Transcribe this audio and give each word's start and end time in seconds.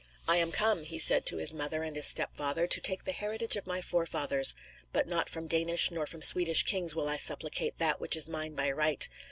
"I 0.27 0.37
am 0.37 0.51
come," 0.51 0.81
he 0.83 0.97
said 0.97 1.27
to 1.27 1.37
his 1.37 1.53
mother 1.53 1.83
and 1.83 1.95
his 1.95 2.07
step 2.07 2.35
father, 2.35 2.65
"to 2.65 2.81
take 2.81 3.03
the 3.03 3.11
heritage 3.11 3.55
of 3.55 3.67
my 3.67 3.83
forefathers. 3.83 4.55
But 4.91 5.07
not 5.07 5.29
from 5.29 5.45
Danish 5.45 5.91
nor 5.91 6.07
from 6.07 6.23
Swedish 6.23 6.63
kings 6.63 6.95
will 6.95 7.07
I 7.07 7.17
supplicate 7.17 7.77
that 7.77 7.99
which 8.01 8.15
is 8.15 8.27
mine 8.27 8.55
by 8.55 8.71
right. 8.71 9.07